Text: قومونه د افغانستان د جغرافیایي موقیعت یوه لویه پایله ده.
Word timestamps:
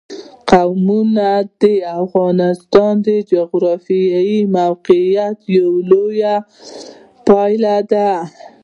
قومونه 0.49 1.29
د 1.61 1.63
افغانستان 2.01 2.93
د 3.07 3.09
جغرافیایي 3.31 4.39
موقیعت 4.57 5.39
یوه 5.57 5.77
لویه 5.89 6.35
پایله 7.27 7.75
ده. 7.91 8.09